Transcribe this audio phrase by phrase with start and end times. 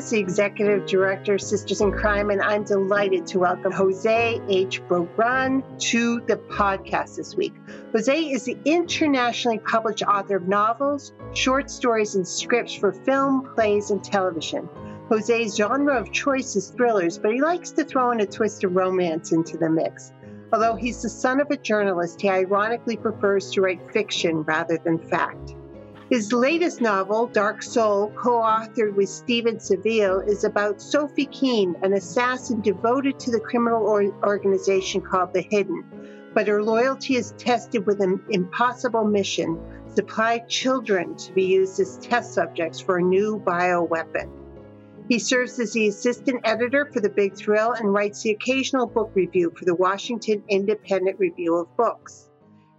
[0.00, 4.82] Hennrikus, the Executive Director, of Sisters in Crime, and I'm delighted to welcome Jose H.
[4.88, 7.54] Bogran to the podcast this week.
[7.92, 13.90] Jose is the internationally published author of novels, short stories, and scripts for film, plays,
[13.90, 14.68] and television.
[15.10, 18.74] Jose's genre of choice is thrillers, but he likes to throw in a twist of
[18.74, 20.12] romance into the mix.
[20.52, 24.98] Although he's the son of a journalist, he ironically prefers to write fiction rather than
[24.98, 25.54] fact.
[26.10, 31.92] His latest novel, Dark Soul, co authored with Steven Savile, is about Sophie Keane, an
[31.92, 35.84] assassin devoted to the criminal or- organization called The Hidden.
[36.34, 39.56] But her loyalty is tested with an impossible mission
[39.94, 44.28] supply children to be used as test subjects for a new bioweapon.
[45.08, 49.12] He serves as the assistant editor for The Big Thrill and writes the occasional book
[49.14, 52.29] review for the Washington Independent Review of Books.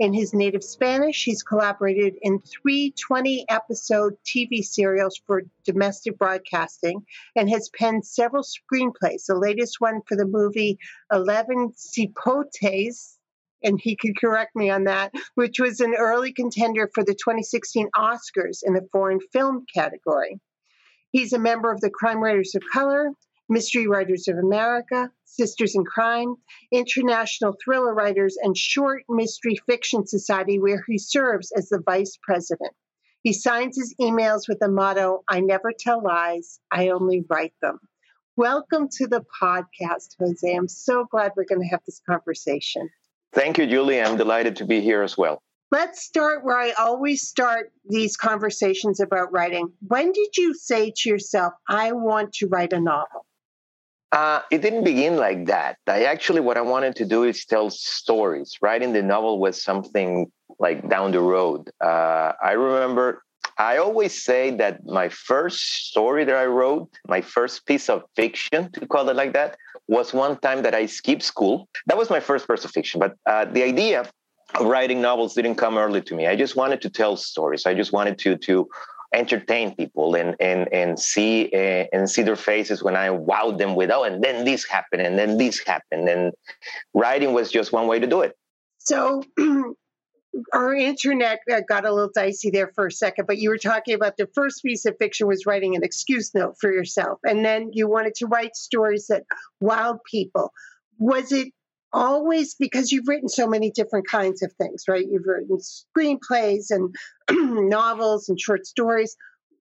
[0.01, 7.05] In his native Spanish, he's collaborated in three 20 episode TV serials for domestic broadcasting
[7.35, 10.79] and has penned several screenplays, the latest one for the movie
[11.11, 13.17] Eleven Cipotes,
[13.61, 17.87] and he could correct me on that, which was an early contender for the 2016
[17.95, 20.39] Oscars in the foreign film category.
[21.11, 23.11] He's a member of the Crime Writers of Color,
[23.51, 26.35] Mystery Writers of America, Sisters in Crime,
[26.71, 32.71] International Thriller Writers, and Short Mystery Fiction Society, where he serves as the vice president.
[33.23, 37.79] He signs his emails with the motto I never tell lies, I only write them.
[38.37, 40.55] Welcome to the podcast, Jose.
[40.55, 42.89] I'm so glad we're going to have this conversation.
[43.33, 44.01] Thank you, Julie.
[44.01, 45.41] I'm delighted to be here as well.
[45.71, 49.73] Let's start where I always start these conversations about writing.
[49.85, 53.25] When did you say to yourself, I want to write a novel?
[54.11, 55.77] Uh, it didn't begin like that.
[55.87, 58.57] I actually, what I wanted to do is tell stories.
[58.61, 60.29] Writing the novel was something
[60.59, 61.69] like down the road.
[61.79, 63.23] Uh, I remember,
[63.57, 68.69] I always say that my first story that I wrote, my first piece of fiction,
[68.73, 69.55] to call it like that,
[69.87, 71.69] was one time that I skipped school.
[71.87, 72.99] That was my first piece of fiction.
[72.99, 74.11] But uh, the idea of
[74.59, 76.27] writing novels didn't come early to me.
[76.27, 77.65] I just wanted to tell stories.
[77.65, 78.67] I just wanted to to
[79.13, 83.75] entertain people and and and see uh, and see their faces when I wowed them
[83.75, 86.31] with oh and then this happened and then this happened and
[86.93, 88.37] writing was just one way to do it.
[88.77, 89.23] So
[90.53, 93.93] our internet uh, got a little dicey there for a second, but you were talking
[93.93, 97.69] about the first piece of fiction was writing an excuse note for yourself, and then
[97.73, 99.23] you wanted to write stories that
[99.61, 100.51] wowed people.
[100.97, 101.49] Was it
[101.93, 105.05] always because you've written so many different kinds of things, right?
[105.09, 106.95] You've written screenplays and
[107.69, 109.15] novels and short stories.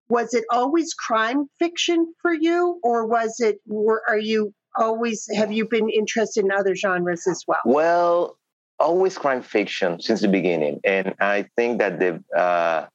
[0.09, 3.61] Was it always crime fiction for you, or was it?
[3.67, 7.61] Were, are you always have you been interested in other genres as well?
[7.65, 8.37] Well,
[8.79, 12.23] always crime fiction since the beginning, and I think that the.
[12.37, 12.87] Uh,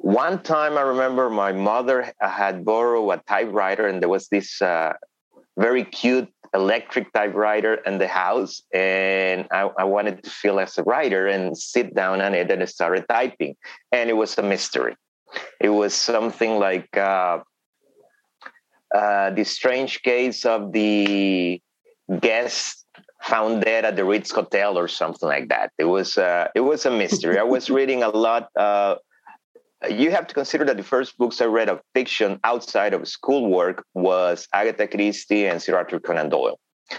[0.00, 4.92] one time I remember my mother had borrowed a typewriter, and there was this uh,
[5.58, 10.82] very cute electric typewriter in the house and I, I, wanted to feel as a
[10.82, 13.54] writer and sit down on it and I started typing
[13.92, 14.96] and it was a mystery
[15.60, 17.40] it was something like uh,
[18.94, 21.60] uh, the strange case of the
[22.20, 22.86] guest
[23.20, 25.72] found dead at the Ritz Hotel or something like that.
[25.78, 27.38] It was uh, it was a mystery.
[27.38, 28.96] I was reading a lot uh,
[29.88, 33.84] you have to consider that the first books I read of fiction outside of schoolwork
[33.94, 36.58] was Agatha Christie and Sir Arthur Conan Doyle.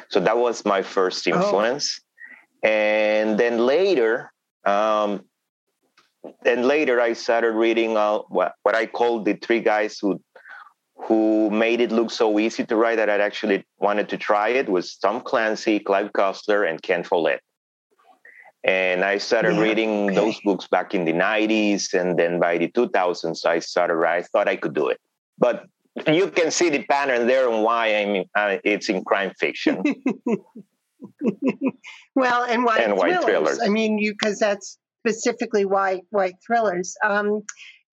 [0.09, 1.35] So that was my first oh.
[1.35, 2.00] influence.
[2.63, 2.69] Oh.
[2.69, 4.31] And then later,
[4.66, 5.26] um,
[6.46, 10.22] and later I started reading uh, what, what I call the three guys who
[11.02, 14.67] who made it look so easy to write that I actually wanted to try it
[14.67, 17.41] was Tom Clancy, Clive Cussler, and Ken Follett
[18.64, 20.16] and I started yeah, reading okay.
[20.16, 21.94] those books back in the 90s.
[21.94, 25.00] And then by the 2000s, I started, I thought I could do it.
[25.38, 25.66] But
[26.08, 29.82] you can see the pattern there and why I mean, uh, it's in crime fiction.
[32.16, 33.26] well, and why and thrillers.
[33.26, 33.59] thrillers.
[33.64, 36.96] I mean, you because that's specifically why why thrillers.
[37.03, 37.44] Um,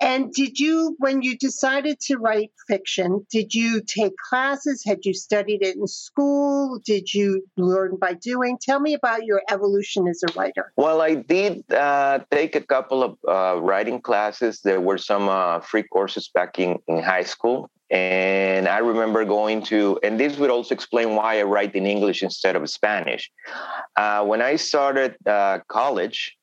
[0.01, 4.83] And did you, when you decided to write fiction, did you take classes?
[4.85, 6.79] Had you studied it in school?
[6.85, 8.59] Did you learn by doing?
[8.61, 10.73] Tell me about your evolution as a writer.
[10.77, 14.61] Well, I did uh, take a couple of uh, writing classes.
[14.61, 17.71] There were some uh, free courses back in, in high school.
[17.89, 22.23] And I remember going to, and this would also explain why I write in English
[22.23, 23.31] instead of Spanish.
[23.95, 26.36] Uh, when I started uh, college,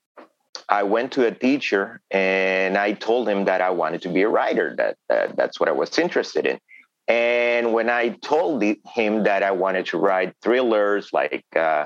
[0.69, 4.30] I went to a teacher and I told him that I wanted to be a
[4.30, 4.75] writer.
[4.77, 6.60] That, that that's what I was interested in.
[7.07, 11.86] And when I told him that I wanted to write thrillers like uh,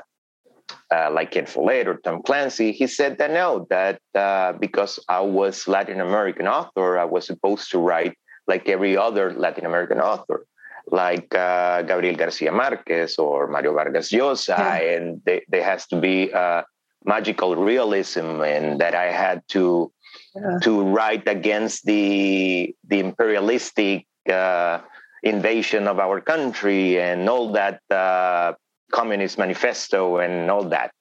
[0.94, 5.22] uh, like Ken Follett or Tom Clancy, he said that no, that uh, because I
[5.22, 8.16] was Latin American author, I was supposed to write
[8.48, 10.46] like every other Latin American author,
[10.88, 14.76] like uh, Gabriel Garcia Marquez or Mario Vargas Llosa, yeah.
[14.76, 16.62] and they, there has to be uh,
[17.06, 19.92] magical realism and that I had to
[20.36, 20.60] yeah.
[20.64, 24.80] to write against the the imperialistic uh,
[25.24, 28.54] invasion of our country and all that uh,
[28.92, 30.92] communist manifesto and all that.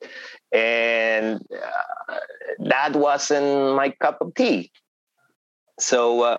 [0.53, 2.15] And uh,
[2.59, 4.71] that wasn't my cup of tea.
[5.79, 6.37] So uh,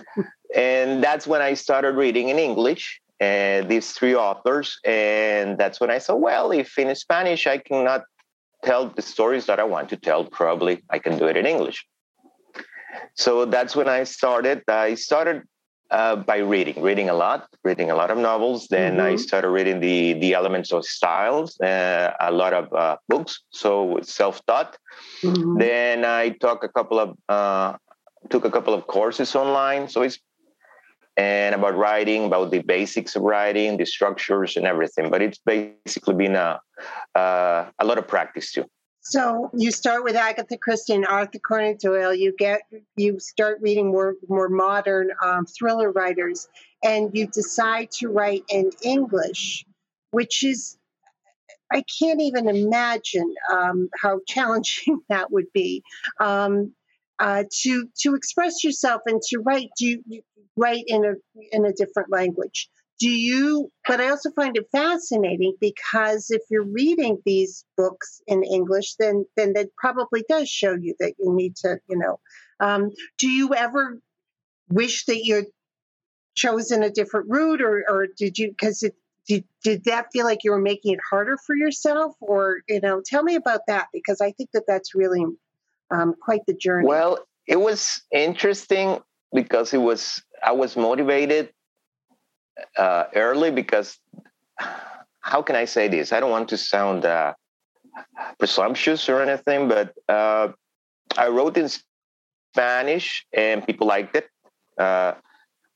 [0.54, 4.78] and that's when i started reading in english and uh, these three authors.
[4.84, 8.02] And that's when i said well if in spanish i cannot
[8.62, 11.86] tell the stories that I want to tell, probably I can do it in English.
[13.14, 14.62] So that's when I started.
[14.68, 15.42] I started
[15.90, 18.68] uh, by reading, reading a lot, reading a lot of novels.
[18.68, 19.14] Then mm-hmm.
[19.14, 23.98] I started reading the the elements of styles, uh, a lot of uh, books, so
[24.02, 24.76] self taught.
[25.22, 25.58] Mm-hmm.
[25.58, 27.76] Then I took a couple of uh,
[28.30, 29.88] took a couple of courses online.
[29.88, 30.18] So it's
[31.16, 35.10] and about writing, about the basics of writing, the structures and everything.
[35.10, 36.60] But it's basically been a
[37.14, 38.64] uh, a lot of practice too.
[39.04, 42.14] So you start with Agatha Christie and Arthur Conan Doyle.
[42.14, 42.62] You get
[42.96, 46.48] you start reading more more modern um, thriller writers,
[46.84, 49.66] and you decide to write in English,
[50.12, 50.78] which is
[51.72, 55.82] I can't even imagine um, how challenging that would be.
[56.20, 56.72] Um,
[57.18, 59.70] uh, to to express yourself and to write.
[59.78, 60.22] Do you,
[60.56, 61.14] write in a
[61.52, 62.68] in a different language.
[62.98, 63.70] Do you?
[63.86, 69.24] But I also find it fascinating because if you're reading these books in English, then
[69.36, 72.20] then that probably does show you that you need to, you know.
[72.60, 73.98] Um, do you ever
[74.68, 75.46] wish that you'd
[76.34, 78.50] chosen a different route, or or did you?
[78.50, 78.94] Because it
[79.26, 83.00] did, did that feel like you were making it harder for yourself or you know
[83.04, 85.24] tell me about that because i think that that's really
[85.90, 88.98] um, quite the journey well it was interesting
[89.32, 91.52] because it was I was motivated
[92.76, 93.98] uh, early because
[95.20, 96.12] how can I say this?
[96.12, 97.34] I don't want to sound uh,
[98.38, 100.48] presumptuous or anything, but uh,
[101.16, 101.68] I wrote in
[102.54, 104.28] Spanish and people liked it.
[104.78, 105.14] Uh,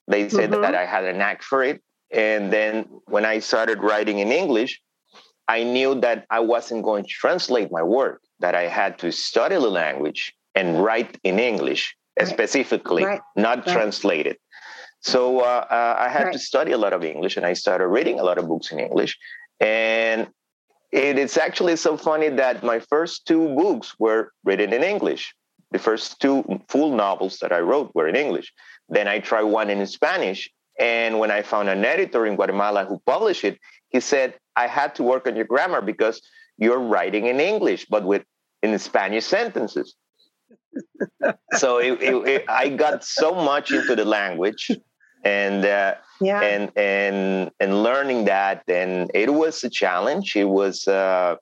[0.09, 0.63] they said mm-hmm.
[0.63, 1.83] that I had a knack for it.
[2.13, 4.81] And then when I started writing in English,
[5.49, 9.55] I knew that I wasn't going to translate my work, that I had to study
[9.55, 12.29] the language and write in English right.
[12.29, 13.21] specifically, right.
[13.37, 13.75] not right.
[13.75, 14.41] translate it.
[15.01, 18.19] So uh, uh, I had to study a lot of English, and I started reading
[18.19, 19.17] a lot of books in English.
[19.61, 20.29] And
[20.91, 25.35] it is actually so funny that my first two books were written in English.
[25.71, 28.53] The first two full novels that I wrote were in English.
[28.89, 33.01] Then I tried one in Spanish, and when I found an editor in Guatemala who
[33.07, 33.59] published it,
[33.89, 36.21] he said I had to work on your grammar because
[36.57, 38.25] you're writing in English, but with
[38.63, 39.95] in Spanish sentences.
[41.55, 44.71] So it, it, it, I got so much into the language
[45.25, 46.41] and uh, yeah.
[46.41, 50.37] and and and learning that and it was a challenge.
[50.37, 51.37] It was uh,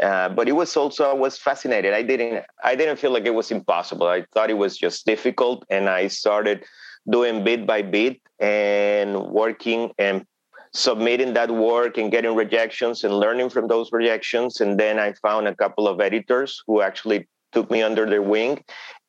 [0.00, 1.92] uh, but it was also I was fascinated.
[1.94, 4.06] I didn't I didn't feel like it was impossible.
[4.06, 6.64] I thought it was just difficult and I started
[7.10, 10.26] doing bit by bit and working and
[10.72, 14.60] submitting that work and getting rejections and learning from those rejections.
[14.60, 18.62] And then I found a couple of editors who actually took me under their wing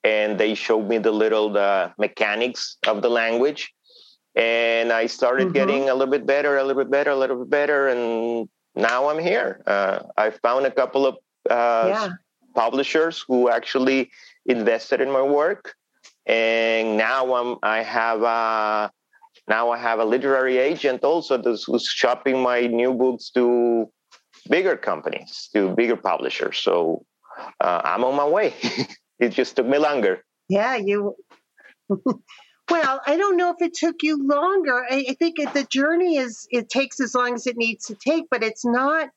[0.05, 3.73] and they showed me the little the mechanics of the language
[4.35, 5.59] and i started mm-hmm.
[5.59, 9.09] getting a little bit better a little bit better a little bit better and now
[9.09, 11.15] i'm here uh, i found a couple of
[11.49, 12.09] uh, yeah.
[12.53, 14.09] publishers who actually
[14.45, 15.73] invested in my work
[16.27, 18.91] and now i'm i have a
[19.47, 23.89] now i have a literary agent also who's shopping my new books to
[24.49, 27.03] bigger companies to bigger publishers so
[27.61, 28.53] uh, i'm on my way
[29.19, 30.23] it just took me longer.
[30.49, 31.15] Yeah, you.
[31.89, 34.83] well, I don't know if it took you longer.
[34.89, 37.95] I, I think it, the journey is it takes as long as it needs to
[37.95, 39.09] take, but it's not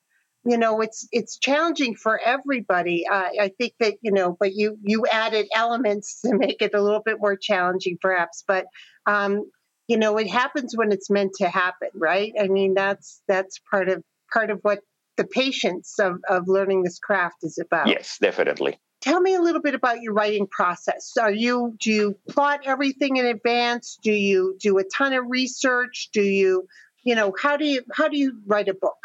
[0.45, 4.79] you know it's it's challenging for everybody uh, i think that you know but you
[4.85, 8.65] you added elements to make it a little bit more challenging perhaps but
[9.07, 9.43] um
[9.89, 13.89] you know it happens when it's meant to happen right i mean that's that's part
[13.89, 14.01] of
[14.33, 14.79] part of what
[15.19, 19.61] the patience of of learning this craft is about yes definitely tell me a little
[19.61, 24.57] bit about your writing process are you do you plot everything in advance do you
[24.59, 26.67] do a ton of research do you
[27.05, 28.97] you know how do you how do you write a book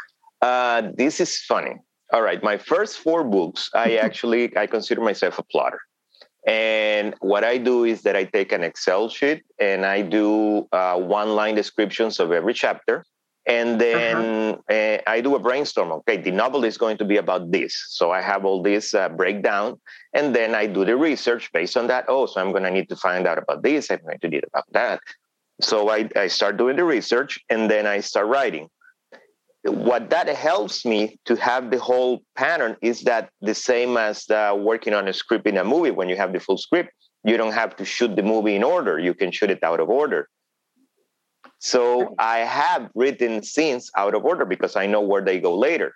[0.44, 1.76] uh, this is funny.
[2.12, 5.80] All right, my first four books, I actually I consider myself a plotter.
[6.46, 10.98] And what I do is that I take an Excel sheet and I do uh,
[10.98, 13.06] one line descriptions of every chapter.
[13.46, 14.16] And then
[14.70, 14.74] uh-huh.
[14.74, 15.92] uh, I do a brainstorm.
[15.92, 17.74] Okay, the novel is going to be about this.
[17.90, 19.80] So I have all this uh, breakdown.
[20.14, 22.06] And then I do the research based on that.
[22.08, 23.90] Oh, so I'm going to need to find out about this.
[23.90, 25.00] I'm going to need about that.
[25.60, 28.68] So I, I start doing the research and then I start writing
[29.64, 34.54] what that helps me to have the whole pattern is that the same as uh,
[34.56, 36.90] working on a script in a movie when you have the full script
[37.24, 39.88] you don't have to shoot the movie in order you can shoot it out of
[39.88, 40.28] order
[41.72, 45.90] so i have written scenes out of order because i know where they go later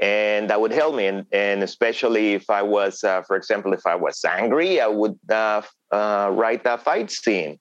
[0.00, 3.84] and that would help me and, and especially if i was uh, for example if
[3.86, 5.62] i was angry i would uh,
[5.92, 7.58] uh write a fight scene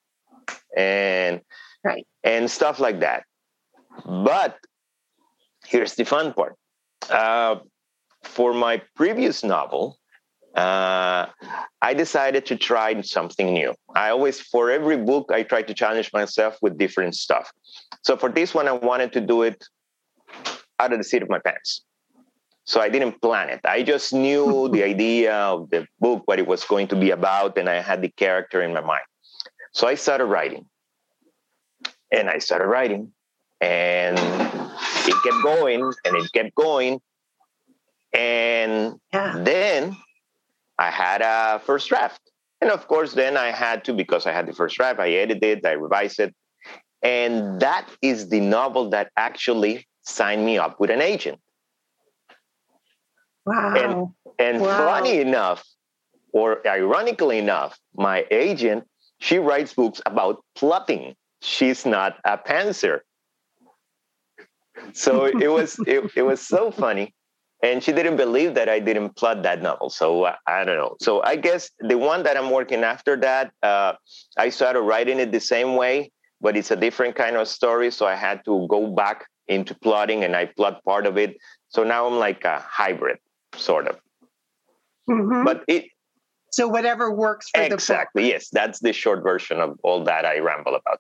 [0.78, 1.42] and
[1.84, 2.06] right.
[2.24, 3.24] and stuff like that
[4.06, 4.58] but
[5.70, 6.56] here's the fun part.
[7.10, 7.58] Uh,
[8.24, 9.98] for my previous novel,
[10.56, 11.28] uh,
[11.82, 13.74] I decided to try something new.
[13.96, 17.52] I always, for every book, I try to challenge myself with different stuff.
[18.02, 19.64] So for this one, I wanted to do it
[20.80, 21.84] out of the seat of my pants.
[22.64, 23.62] So I didn't plan it.
[23.66, 27.58] I just knew the idea of the book, what it was going to be about,
[27.58, 29.06] and I had the character in my mind.
[29.72, 30.66] So I started writing.
[32.12, 33.12] And I started writing.
[33.62, 37.02] And it kept going and it kept going.
[38.14, 39.36] And yeah.
[39.38, 39.98] then
[40.80, 42.22] I had a first draft.
[42.62, 45.66] And of course, then I had to, because I had the first draft, I edited,
[45.66, 46.34] I revised it.
[47.02, 51.40] And that is the novel that actually signed me up with an agent.
[53.46, 53.74] Wow.
[53.76, 54.08] And,
[54.40, 54.78] and wow.
[54.78, 55.64] funny enough,
[56.34, 58.86] or ironically enough, my agent,
[59.20, 61.16] she writes books about plotting.
[61.42, 63.02] She's not a pantser
[64.94, 67.14] so it was it, it was so funny
[67.62, 69.90] and she didn't believe that i didn't plot that novel.
[69.90, 70.96] So uh, i don't know.
[71.02, 73.94] So i guess the one that i'm working after that uh,
[74.38, 76.12] i started writing it the same way
[76.42, 77.92] but it's a different kind of story.
[77.92, 81.38] So i had to go back into plotting and i plot part of it.
[81.70, 83.18] So now i'm like a hybrid
[83.56, 83.98] sort of.
[85.10, 85.44] Mm-hmm.
[85.44, 85.86] but it
[86.52, 88.30] so whatever works for the exactly.
[88.30, 91.00] Yes that's the short version of all that i ramble about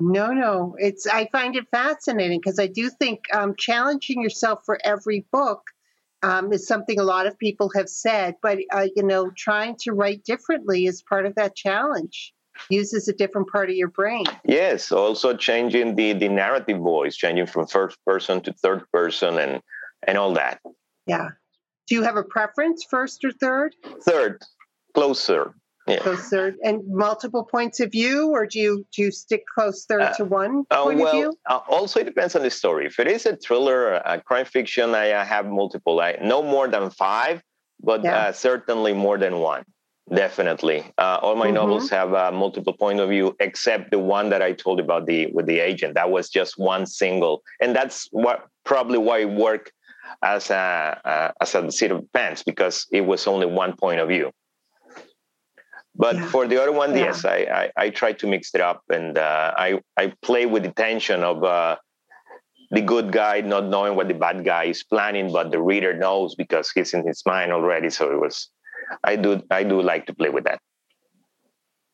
[0.00, 0.76] no, no.
[0.78, 5.62] It's I find it fascinating because I do think um, challenging yourself for every book
[6.22, 8.36] um, is something a lot of people have said.
[8.42, 12.32] But uh, you know, trying to write differently is part of that challenge.
[12.70, 14.24] Uses a different part of your brain.
[14.44, 19.62] Yes, also changing the the narrative voice, changing from first person to third person, and
[20.06, 20.60] and all that.
[21.06, 21.28] Yeah.
[21.86, 23.76] Do you have a preference, first or third?
[24.02, 24.42] Third,
[24.94, 25.54] closer
[25.86, 25.98] yeah.
[25.98, 30.02] close third and multiple points of view or do you do you stick close third
[30.02, 32.86] uh, to one uh, point well, of view uh, also it depends on the story
[32.86, 36.90] if it is a thriller a crime fiction i have multiple i no more than
[36.90, 37.42] five
[37.80, 38.16] but yeah.
[38.16, 39.64] Uh, certainly more than one
[40.14, 41.54] definitely uh, all my mm-hmm.
[41.54, 45.06] novels have a multiple point of view except the one that i told you about
[45.06, 49.30] the with the agent that was just one single and that's what probably why it
[49.30, 49.72] worked
[50.22, 54.08] as a uh, as a seat of pants because it was only one point of
[54.08, 54.30] view
[55.98, 56.26] but yeah.
[56.26, 57.06] for the other one, yeah.
[57.06, 60.62] yes, I, I, I try to mix it up and uh, I I play with
[60.62, 61.76] the tension of uh,
[62.70, 66.34] the good guy not knowing what the bad guy is planning, but the reader knows
[66.34, 67.90] because he's in his mind already.
[67.90, 68.50] So it was
[69.02, 70.60] I do I do like to play with that.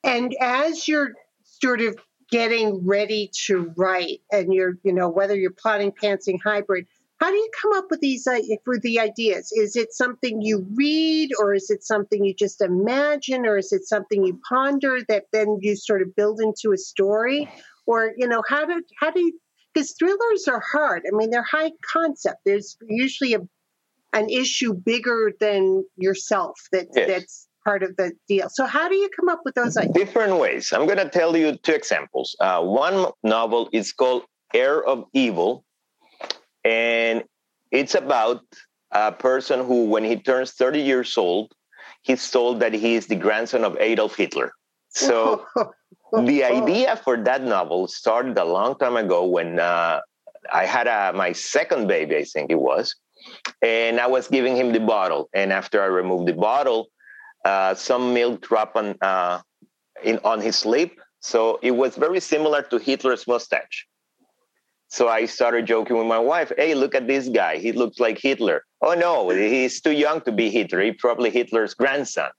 [0.04, 1.12] And as you're
[1.44, 1.97] sort of
[2.30, 6.87] getting ready to write, and you're you know whether you're plotting pantsing hybrid
[7.23, 9.52] how do you come up with these uh, for the ideas?
[9.52, 13.87] Is it something you read, or is it something you just imagine, or is it
[13.87, 17.49] something you ponder that then you sort of build into a story?
[17.87, 19.38] Or you know, how do how do you?
[19.73, 21.05] Because thrillers are hard.
[21.07, 22.38] I mean, they're high concept.
[22.45, 23.41] There's usually a
[24.12, 27.09] an issue bigger than yourself that yes.
[27.09, 28.49] that's part of the deal.
[28.50, 29.95] So, how do you come up with those ideas?
[29.95, 30.73] Different ways.
[30.73, 32.35] I'm going to tell you two examples.
[32.41, 35.64] Uh, one novel is called Heir of Evil
[36.64, 37.25] and
[37.71, 38.42] it's about
[38.90, 41.52] a person who, when he turns 30 years old,
[42.02, 44.52] he's told that he is the grandson of Adolf Hitler.
[44.90, 45.47] So
[46.12, 50.00] the idea for that novel started a long time ago when uh,
[50.52, 52.95] I had a, my second baby, I think it was,
[53.62, 55.31] and I was giving him the bottle.
[55.33, 56.88] And after I removed the bottle,
[57.45, 59.40] uh, some milk dropped on uh,
[60.02, 60.92] in on his lip.
[61.21, 63.87] So it was very similar to Hitler's mustache.
[64.92, 67.56] So I started joking with my wife, hey, look at this guy.
[67.56, 68.62] He looks like Hitler.
[68.82, 70.82] Oh, no, he's too young to be Hitler.
[70.82, 72.30] He's probably Hitler's grandson.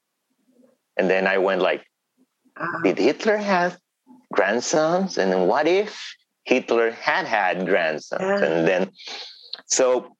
[0.96, 1.84] And then I went like,
[2.56, 2.82] uh-huh.
[2.84, 3.80] did Hitler have
[4.32, 5.18] grandsons?
[5.18, 6.00] And what if
[6.44, 8.22] Hitler had had grandsons?
[8.22, 8.46] Yeah.
[8.46, 8.92] And then,
[9.66, 10.16] so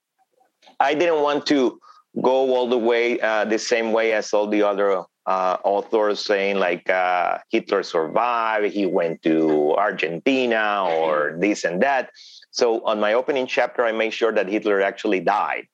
[0.80, 1.80] I didn't want to
[2.20, 6.58] go all the way uh, the same way as all the other uh, authors saying
[6.60, 12.12] like uh, Hitler survived, he went to Argentina or this and that.
[12.52, 15.68] So on my opening chapter, I made sure that Hitler actually died.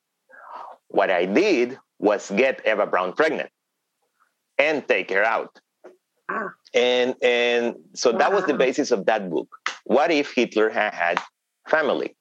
[0.88, 3.50] What I did was get Eva Braun pregnant
[4.58, 5.60] and take her out.
[6.28, 6.50] Ah.
[6.72, 8.18] And and so wow.
[8.18, 9.48] that was the basis of that book.
[9.84, 11.20] What if Hitler had had
[11.68, 12.14] family?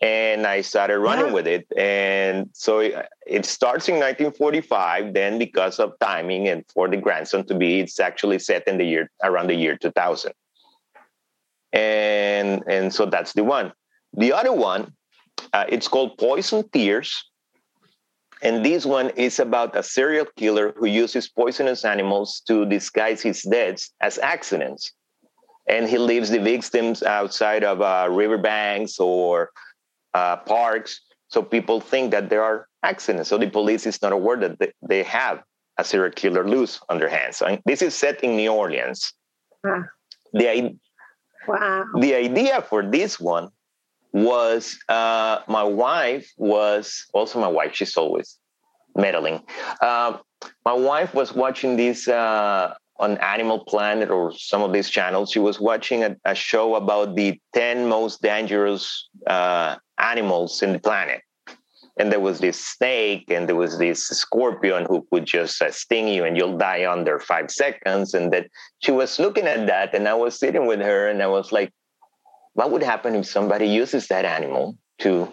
[0.00, 1.32] And I started running yeah.
[1.32, 1.66] with it.
[1.76, 2.94] And so it,
[3.26, 5.14] it, starts in 1945.
[5.14, 8.84] Then, because of timing and for the grandson to be, it's actually set in the
[8.84, 10.32] year around the year 2000.
[11.72, 13.72] And and so that's the one.
[14.14, 14.92] The other one,
[15.52, 17.24] uh, it's called Poison Tears.
[18.42, 23.42] And this one is about a serial killer who uses poisonous animals to disguise his
[23.42, 24.92] deaths as accidents.
[25.68, 29.50] And he leaves the victims outside of uh, riverbanks or
[30.14, 31.00] uh, parks.
[31.28, 33.28] So people think that there are accidents.
[33.28, 35.42] So the police is not aware that they, have
[35.78, 37.40] a serial killer loose on their hands.
[37.40, 39.12] And this is set in New Orleans.
[39.64, 39.82] Huh.
[40.32, 40.76] The,
[41.46, 41.84] wow.
[41.98, 43.48] the idea for this one
[44.12, 47.74] was uh, my wife was also my wife.
[47.74, 48.38] She's always
[48.96, 49.42] meddling.
[49.80, 50.18] Uh,
[50.64, 55.30] my wife was watching this uh, on Animal Planet or some of these channels.
[55.30, 60.78] She was watching a, a show about the 10 most dangerous uh, animals in the
[60.78, 61.22] planet.
[61.98, 66.08] And there was this snake and there was this scorpion who could just uh, sting
[66.08, 68.14] you and you'll die under five seconds.
[68.14, 68.46] And that
[68.78, 71.72] she was looking at that and I was sitting with her and I was like,
[72.52, 75.32] what would happen if somebody uses that animal to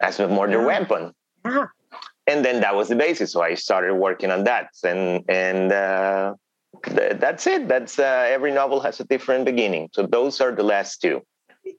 [0.00, 0.66] as a murder yeah.
[0.66, 1.12] weapon?
[1.44, 1.66] Yeah.
[2.26, 3.32] And then that was the basis.
[3.32, 4.68] So I started working on that.
[4.84, 6.34] And, and, uh,
[6.84, 7.68] th- that's it.
[7.68, 9.90] That's uh, every novel has a different beginning.
[9.92, 11.22] So those are the last two.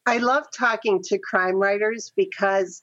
[0.06, 2.82] I love talking to crime writers because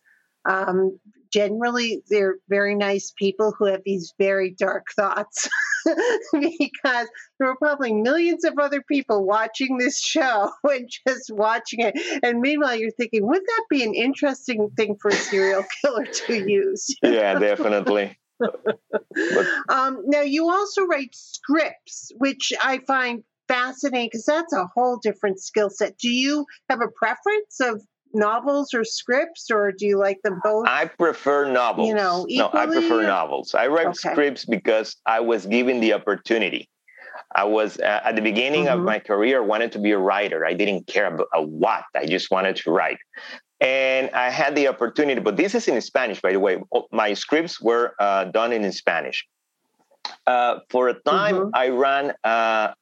[0.49, 0.99] um,
[1.33, 5.49] generally they're very nice people who have these very dark thoughts
[6.33, 11.95] because there are probably millions of other people watching this show and just watching it
[12.23, 16.35] and meanwhile you're thinking would that be an interesting thing for a serial killer to
[16.35, 18.17] use yeah definitely
[19.69, 25.41] um, now, you also write scripts, which I find fascinating because that's a whole different
[25.41, 25.99] skill set.
[25.99, 30.67] Do you have a preference of novels or scripts, or do you like them both?
[30.67, 31.89] I prefer novels.
[31.89, 32.51] You know, equally?
[32.55, 33.55] no, I prefer novels.
[33.55, 34.13] I write okay.
[34.13, 36.69] scripts because I was given the opportunity.
[37.35, 38.79] I was uh, at the beginning mm-hmm.
[38.79, 40.45] of my career wanted to be a writer.
[40.45, 41.85] I didn't care about what.
[41.95, 42.99] I just wanted to write.
[43.61, 46.63] And I had the opportunity, but this is in Spanish, by the way.
[46.93, 49.27] My scripts were uh, done in Spanish.
[50.27, 51.51] Uh, for a time, mm-hmm.
[51.55, 52.73] I ran uh,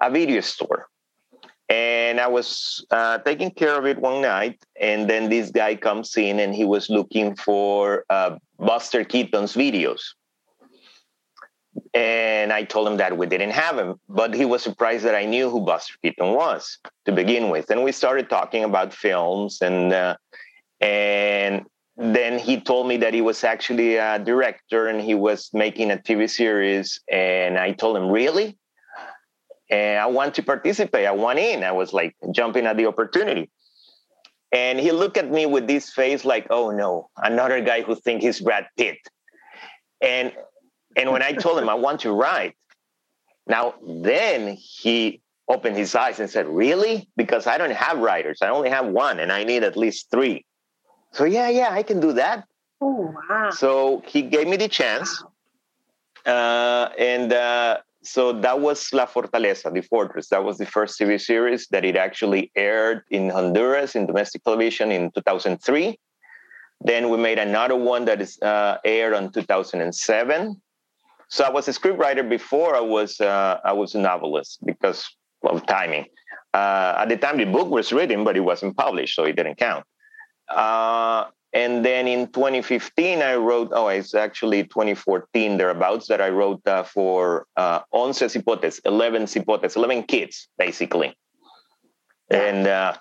[0.00, 0.88] a video store.
[1.68, 4.62] And I was uh, taking care of it one night.
[4.80, 10.00] And then this guy comes in and he was looking for uh, Buster Keaton's videos.
[11.96, 15.24] And I told him that we didn't have him, but he was surprised that I
[15.24, 17.70] knew who Buster Keaton was to begin with.
[17.70, 20.16] And we started talking about films, and uh,
[20.78, 21.64] and
[21.96, 25.96] then he told me that he was actually a director and he was making a
[25.96, 27.00] TV series.
[27.10, 28.58] And I told him, really?
[29.70, 31.06] And I want to participate.
[31.06, 31.64] I want in.
[31.64, 33.48] I was like jumping at the opportunity.
[34.52, 38.22] And he looked at me with this face like, oh no, another guy who thinks
[38.22, 38.98] he's Brad Pitt.
[40.02, 40.34] And
[40.96, 42.54] and when I told him I want to write,
[43.46, 47.08] now then he opened his eyes and said, Really?
[47.16, 48.38] Because I don't have writers.
[48.42, 50.44] I only have one and I need at least three.
[51.12, 52.44] So, yeah, yeah, I can do that.
[52.80, 53.50] Oh, wow.
[53.50, 55.22] So he gave me the chance.
[56.26, 60.28] Uh, and uh, so that was La Fortaleza, the fortress.
[60.28, 64.90] That was the first TV series that it actually aired in Honduras in domestic television
[64.90, 65.98] in 2003.
[66.80, 70.60] Then we made another one that is uh, aired on 2007
[71.28, 75.04] so I was a scriptwriter before I was uh, I was a novelist because
[75.42, 76.06] of timing.
[76.54, 79.56] Uh, at the time, the book was written, but it wasn't published, so it didn't
[79.56, 79.84] count.
[80.48, 83.70] Uh, and then in 2015, I wrote.
[83.72, 89.76] Oh, it's actually 2014 thereabouts that I wrote uh, for uh, Once Cipotes, 11 cipotes,
[89.76, 91.16] 11 kids, basically.
[92.30, 92.94] And uh,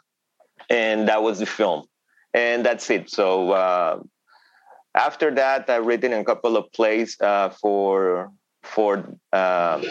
[0.70, 1.86] and that was the film,
[2.34, 3.10] and that's it.
[3.10, 4.00] So uh,
[4.96, 8.32] after that, I've written a couple of plays uh, for
[8.64, 9.82] for uh,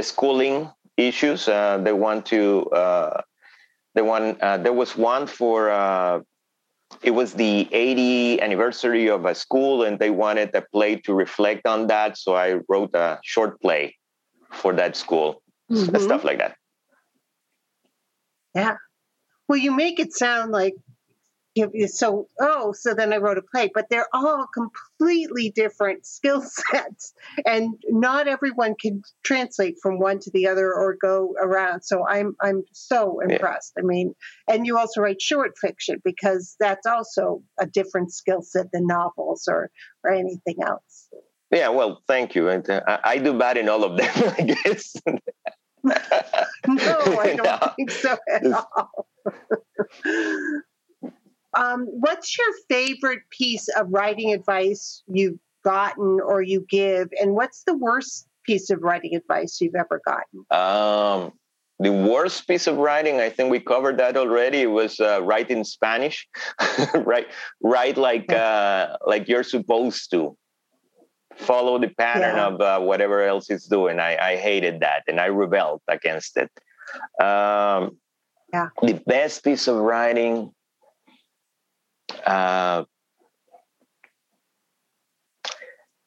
[0.00, 1.48] schooling issues.
[1.48, 2.68] Uh, they want to.
[2.70, 3.20] Uh,
[3.94, 4.40] they want.
[4.40, 5.70] Uh, there was one for.
[5.70, 6.20] Uh,
[7.02, 11.66] it was the 80 anniversary of a school, and they wanted a play to reflect
[11.66, 12.16] on that.
[12.16, 13.96] So I wrote a short play
[14.52, 15.96] for that school, mm-hmm.
[15.96, 16.56] stuff like that.
[18.54, 18.76] Yeah.
[19.48, 20.74] Well, you make it sound like
[21.86, 27.14] so oh so then i wrote a play but they're all completely different skill sets
[27.46, 32.34] and not everyone can translate from one to the other or go around so i'm
[32.42, 33.82] i'm so impressed yeah.
[33.82, 34.14] i mean
[34.48, 39.46] and you also write short fiction because that's also a different skill set than novels
[39.48, 39.70] or
[40.02, 41.08] or anything else
[41.52, 44.96] yeah well thank you and uh, I, do bad in all of them i guess
[45.84, 45.94] no
[46.66, 47.72] i don't no.
[47.76, 49.06] think so at all
[51.56, 57.64] um, what's your favorite piece of writing advice you've gotten or you give, and what's
[57.64, 60.44] the worst piece of writing advice you've ever gotten?
[60.50, 61.32] Um,
[61.78, 65.64] the worst piece of writing, I think we covered that already, was uh, write in
[65.64, 66.28] Spanish.
[66.94, 67.26] write,
[67.62, 70.36] write like uh, like you're supposed to.
[71.36, 72.46] Follow the pattern yeah.
[72.46, 73.98] of uh, whatever else is doing.
[73.98, 76.48] I, I hated that, and I rebelled against it.
[77.20, 77.98] Um,
[78.52, 78.68] yeah.
[78.80, 80.52] The best piece of writing,
[82.26, 82.84] uh,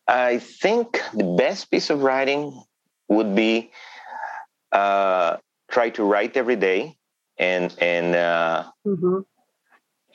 [0.08, 2.64] I think the best piece of writing
[3.10, 3.72] would be
[4.72, 5.38] uh,
[5.70, 6.98] try to write every day
[7.38, 9.20] and and uh, mm-hmm.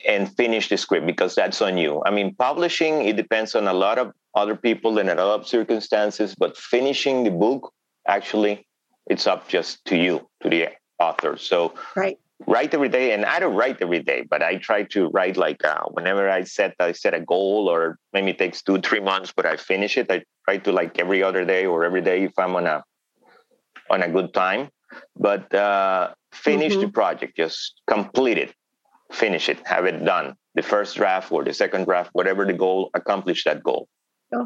[0.07, 2.01] and finish the script because that's on you.
[2.05, 5.47] I mean, publishing it depends on a lot of other people and a lot of
[5.47, 7.71] circumstances, but finishing the book
[8.07, 8.65] actually
[9.05, 11.37] it's up just to you, to the author.
[11.37, 15.07] So right write every day and i don't write every day but i try to
[15.09, 18.79] write like uh, whenever i set i set a goal or maybe it takes two
[18.81, 22.01] three months but i finish it i try to like every other day or every
[22.01, 22.83] day if i'm on a
[23.89, 24.69] on a good time.
[25.15, 26.81] But uh finish mm-hmm.
[26.81, 28.53] the project just complete it
[29.11, 30.35] finish it have it done.
[30.55, 33.87] The first draft or the second draft whatever the goal accomplish that goal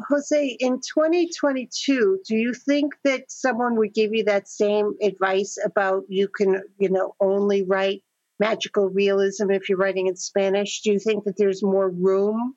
[0.08, 6.04] Jose, in 2022, do you think that someone would give you that same advice about
[6.08, 8.02] you can, you know, only write
[8.38, 10.82] magical realism if you're writing in Spanish?
[10.82, 12.54] Do you think that there's more room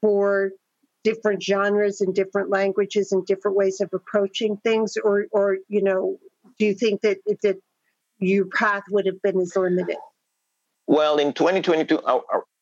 [0.00, 0.50] for
[1.04, 6.18] different genres and different languages and different ways of approaching things, or, or you know,
[6.58, 7.58] do you think that that
[8.18, 9.98] your path would have been as limited?
[10.88, 12.00] Well, in 2022,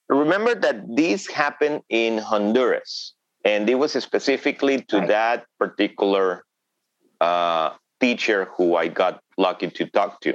[0.09, 3.14] remember that this happened in Honduras
[3.45, 5.09] and it was specifically to right.
[5.09, 6.45] that particular
[7.21, 10.35] uh, teacher who I got lucky to talk to.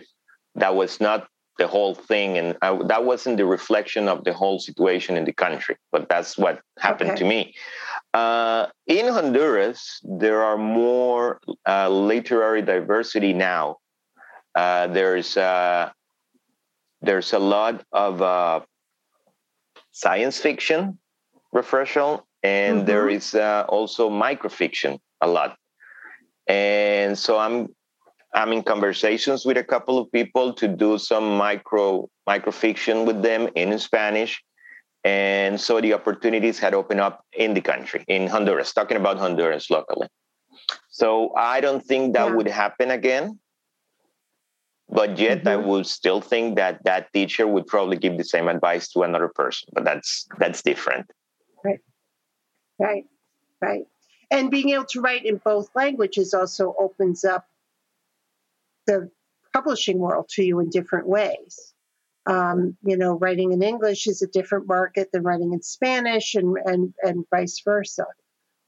[0.55, 4.59] That was not the whole thing, and I, that wasn't the reflection of the whole
[4.59, 5.75] situation in the country.
[5.91, 7.19] But that's what happened okay.
[7.19, 7.55] to me.
[8.13, 13.77] Uh, in Honduras, there are more uh, literary diversity now.
[14.55, 15.91] Uh, there's uh,
[17.01, 18.61] there's a lot of uh,
[19.91, 20.97] science fiction
[21.51, 22.85] refreshal and mm-hmm.
[22.85, 25.57] there is uh, also microfiction a lot
[26.47, 27.67] and so i'm
[28.33, 33.49] i'm in conversations with a couple of people to do some micro microfiction with them
[33.55, 34.41] in spanish
[35.03, 39.69] and so the opportunities had opened up in the country in honduras talking about honduras
[39.69, 40.07] locally
[40.89, 42.35] so i don't think that yeah.
[42.35, 43.37] would happen again
[44.89, 45.47] but yet mm-hmm.
[45.49, 49.27] i would still think that that teacher would probably give the same advice to another
[49.27, 51.09] person but that's that's different
[51.63, 51.79] right
[52.79, 53.05] Right,
[53.61, 53.83] right.
[54.31, 57.45] And being able to write in both languages also opens up
[58.87, 59.11] the
[59.53, 61.73] publishing world to you in different ways.
[62.25, 66.57] Um, you know, writing in English is a different market than writing in Spanish, and
[66.63, 68.05] and and vice versa.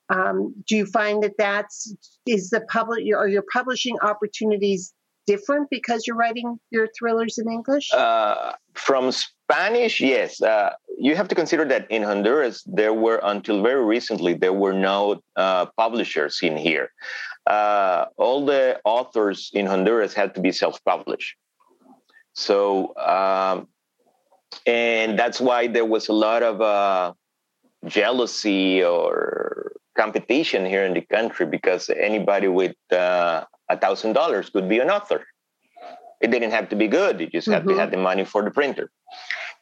[0.10, 1.95] Um, do you find that that's
[2.26, 4.93] is the public or your publishing opportunities
[5.27, 7.91] different because you're writing your thrillers in English?
[7.93, 10.41] Uh, from Spanish, yes.
[10.41, 14.73] Uh, you have to consider that in Honduras, there were, until very recently, there were
[14.73, 16.91] no uh, publishers in here.
[17.47, 21.36] Uh, all the authors in Honduras had to be self published.
[22.34, 23.67] So, um,
[24.65, 27.13] and that's why there was a lot of uh,
[27.86, 34.67] jealousy or competition here in the country because anybody with uh, a thousand dollars could
[34.67, 35.21] be an author.
[36.21, 37.53] It didn't have to be good; you just mm-hmm.
[37.53, 38.91] had to have the money for the printer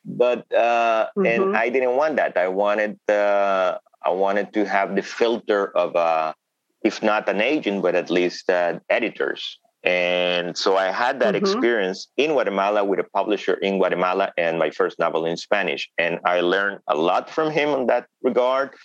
[0.06, 1.26] but uh, mm-hmm.
[1.26, 2.38] and I didn't want that.
[2.38, 6.34] I wanted uh, I wanted to have the filter of uh,
[6.84, 11.46] if not an agent, but at least uh, editors And so I had that mm-hmm.
[11.46, 15.90] experience in Guatemala with a publisher in Guatemala and my first novel in Spanish.
[15.98, 18.76] And I learned a lot from him in that regard.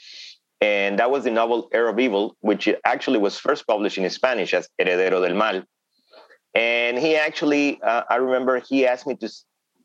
[0.65, 4.51] And that was the novel Heir of Evil, which actually was first published in Spanish
[4.59, 5.59] as Heredero del Mal.
[6.55, 9.29] And he actually, uh, I remember he asked me to,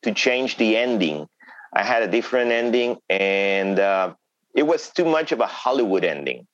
[0.03, 1.27] to change the ending.
[1.73, 4.13] I had a different ending, and uh,
[4.55, 6.47] it was too much of a Hollywood ending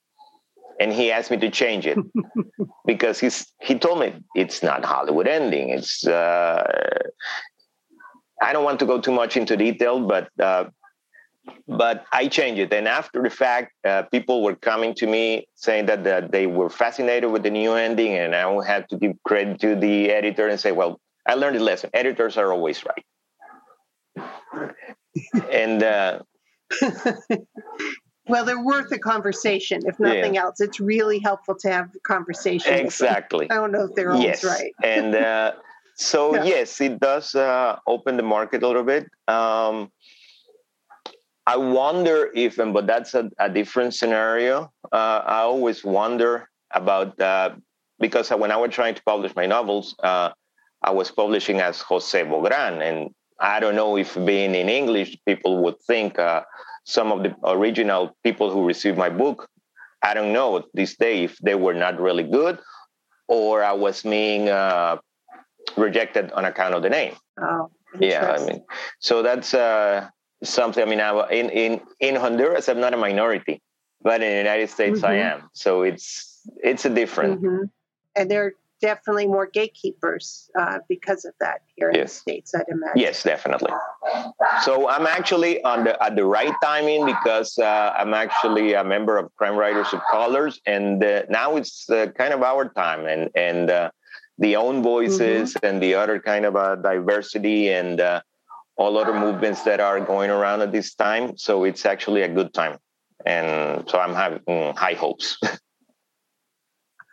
[0.80, 1.98] and he asked me to change it
[2.86, 5.70] because he's he told me it's not Hollywood ending.
[5.70, 6.64] It's uh,
[8.42, 10.66] I don't want to go too much into detail, but uh,
[11.68, 12.74] but I changed it.
[12.74, 16.70] And after the fact, uh, people were coming to me saying that, that they were
[16.70, 20.60] fascinated with the new ending, and I had to give credit to the editor and
[20.60, 21.90] say, "Well, I learned a lesson.
[21.94, 23.06] Editors are always right."
[25.52, 26.20] and uh,
[28.28, 30.44] Well, they're worth a conversation, if nothing yeah.
[30.44, 30.60] else.
[30.60, 32.74] It's really helpful to have a conversation.
[32.74, 33.48] Exactly.
[33.52, 34.74] I don't know if they're always right.
[34.84, 35.54] and uh,
[35.96, 36.44] so, yeah.
[36.44, 39.08] yes, it does uh, open the market a little bit.
[39.28, 39.92] Um,
[41.48, 44.72] I wonder if, and but that's a, a different scenario.
[44.92, 47.56] Uh, I always wonder about uh,
[48.00, 50.32] because when I was trying to publish my novels, uh,
[50.82, 55.64] I was publishing as Jose Bogran, and I don't know if being in English, people
[55.64, 56.44] would think uh,
[56.86, 59.48] some of the original people who received my book,
[60.02, 62.60] I don't know this day if they were not really good
[63.28, 64.98] or I was being uh,
[65.78, 67.16] rejected on account of the name.
[67.42, 68.36] Oh, yeah.
[68.38, 68.64] I mean,
[69.00, 70.10] so that's uh,
[70.44, 70.84] something.
[70.84, 73.62] I mean, I, in in in Honduras, I'm not a minority,
[74.02, 75.08] but in the United States, mm-hmm.
[75.08, 75.50] I am.
[75.54, 77.42] So it's it's a different.
[77.42, 77.64] Mm-hmm.
[78.18, 82.54] And there are definitely more gatekeepers uh, because of that here in the states.
[82.54, 82.94] I'd imagine.
[82.96, 83.72] Yes, definitely.
[84.64, 89.18] So I'm actually on the at the right timing because uh, I'm actually a member
[89.18, 93.30] of Crime Writers of Colors, and uh, now it's uh, kind of our time, and
[93.36, 93.92] and uh,
[94.38, 95.66] the own voices mm-hmm.
[95.66, 98.02] and the other kind of uh, diversity and
[98.78, 101.38] all other movements that are going around at this time.
[101.38, 102.78] So it's actually a good time,
[103.26, 105.38] and so I'm having high hopes.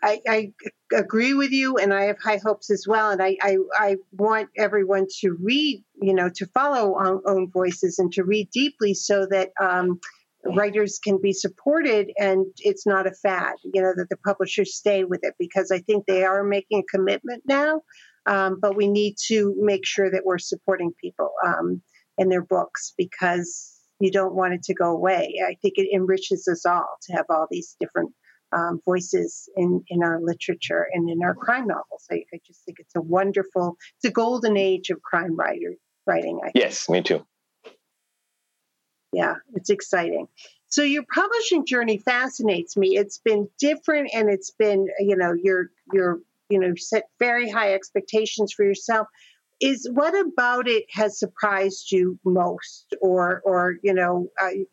[0.02, 0.52] I, I,
[0.92, 3.10] agree with you, and I have high hopes as well.
[3.10, 7.98] And I, I, I want everyone to read, you know, to follow own, own voices
[7.98, 10.00] and to read deeply, so that um,
[10.44, 13.54] writers can be supported and it's not a fad.
[13.62, 16.96] You know, that the publishers stay with it because I think they are making a
[16.96, 17.82] commitment now.
[18.26, 21.82] Um, but we need to make sure that we're supporting people um,
[22.18, 25.40] in their books because you don't want it to go away.
[25.44, 28.12] I think it enriches us all to have all these different
[28.52, 32.06] um, voices in, in our literature and in our crime novels.
[32.10, 35.74] I, I, just think it's a wonderful, it's a golden age of crime writer,
[36.06, 36.40] writing.
[36.44, 37.24] I yes, me too.
[39.12, 40.26] Yeah, it's exciting.
[40.68, 42.96] So your publishing journey fascinates me.
[42.96, 46.20] It's been different, and it's been you know you're you're
[46.52, 49.08] you know set very high expectations for yourself.
[49.60, 54.66] Is what about it has surprised you most, or or you know I,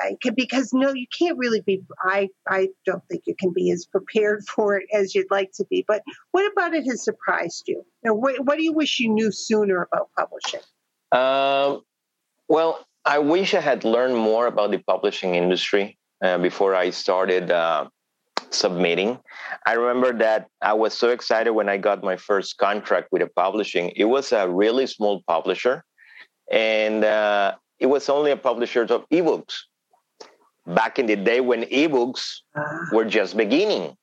[0.00, 1.82] uh, because no, you can't really be.
[2.02, 5.64] I I don't think you can be as prepared for it as you'd like to
[5.68, 5.84] be.
[5.86, 7.84] But what about it has surprised you?
[8.04, 10.60] what, what do you wish you knew sooner about publishing?
[11.12, 11.82] Um,
[12.48, 17.50] well, I wish I had learned more about the publishing industry uh, before I started
[17.50, 17.88] uh,
[18.54, 19.18] submitting.
[19.66, 23.28] I remember that I was so excited when I got my first contract with a
[23.28, 23.92] publishing.
[23.96, 25.84] It was a really small publisher,
[26.50, 29.54] and uh, it was only a publisher of ebooks
[30.66, 32.62] back in the day when ebooks uh,
[32.92, 33.96] were just beginning.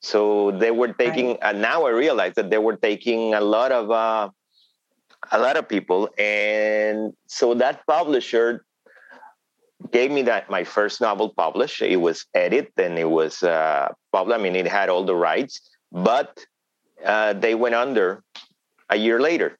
[0.00, 1.38] So they were taking, right.
[1.42, 4.28] and now I realize that they were taking a lot of uh,
[5.32, 8.64] a lot of people, and so that publisher
[9.90, 11.82] gave me that my first novel published.
[11.82, 14.38] It was edited and it was uh, published.
[14.38, 15.60] I mean, it had all the rights,
[15.92, 16.38] but
[17.04, 18.22] uh, they went under
[18.90, 19.58] a year later.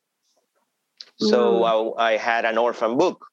[1.18, 1.94] So mm.
[1.98, 3.26] I, I had an orphan book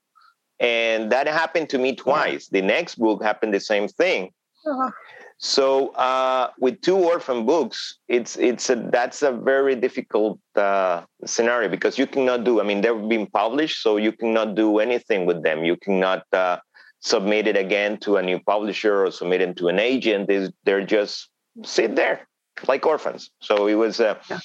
[0.61, 2.47] and that happened to me twice.
[2.47, 4.31] The next book happened the same thing.
[4.65, 4.91] Uh-huh.
[5.39, 11.67] So uh, with two orphan books, it's it's a, that's a very difficult uh, scenario
[11.67, 12.61] because you cannot do.
[12.61, 15.65] I mean, they've been published, so you cannot do anything with them.
[15.65, 16.59] You cannot uh,
[17.01, 20.27] submit it again to a new publisher or submit it to an agent.
[20.27, 21.29] They, they're just
[21.63, 22.27] sit there
[22.67, 23.29] like orphans.
[23.41, 23.99] So it was.
[23.99, 24.39] Uh, yeah.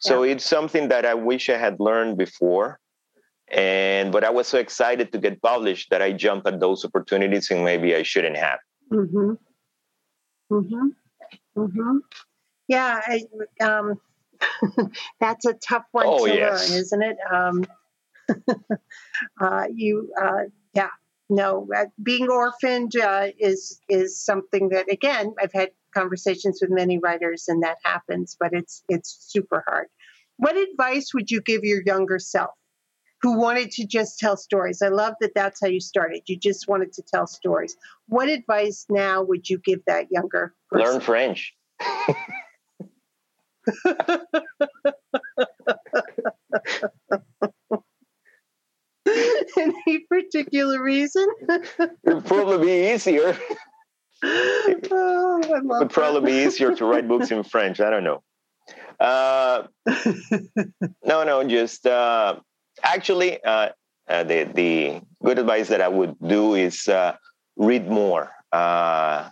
[0.00, 0.32] So yeah.
[0.32, 2.80] it's something that I wish I had learned before
[3.52, 7.50] and but i was so excited to get published that i jumped at those opportunities
[7.50, 8.58] and maybe i shouldn't have
[8.90, 9.32] mm-hmm.
[10.50, 10.88] Mm-hmm.
[11.56, 11.98] Mm-hmm.
[12.68, 13.24] yeah I,
[13.62, 14.00] um,
[15.20, 16.70] that's a tough one oh, to yes.
[16.70, 17.64] learn isn't it um,
[19.40, 20.90] uh, you uh, yeah
[21.32, 26.98] no uh, being orphaned uh, is is something that again i've had conversations with many
[26.98, 29.86] writers, and that happens, but it's it's super hard.
[30.36, 32.50] What advice would you give your younger self
[33.20, 34.82] who wanted to just tell stories?
[34.82, 36.22] I love that that's how you started.
[36.26, 37.76] You just wanted to tell stories.
[38.08, 40.92] What advice now would you give that younger person?
[40.92, 41.54] Learn French.
[49.58, 51.26] Any particular reason?
[52.06, 53.36] It'd probably be easier.
[54.24, 57.80] Oh, it would probably be easier to write books in French.
[57.80, 58.22] I don't know.
[59.00, 59.66] Uh,
[61.04, 62.36] no, no, just uh,
[62.84, 63.70] actually, uh,
[64.08, 67.16] uh, the the good advice that I would do is uh,
[67.56, 68.30] read more.
[68.52, 69.30] Uh,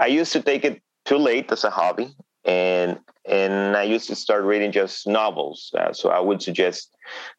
[0.00, 4.14] I used to take it too late as a hobby, and and I used to
[4.16, 5.70] start reading just novels.
[5.76, 6.96] Uh, so I would suggest